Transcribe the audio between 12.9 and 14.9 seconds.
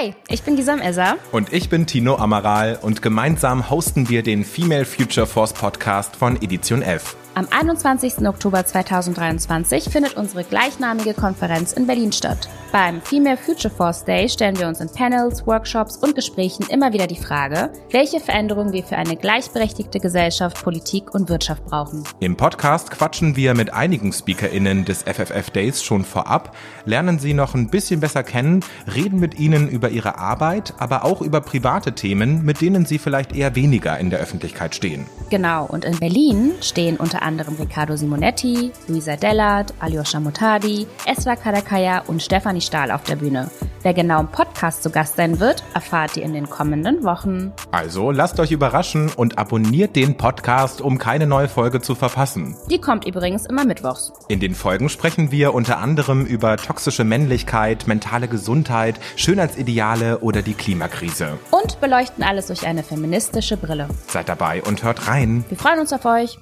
Female Future Force Day stellen wir uns in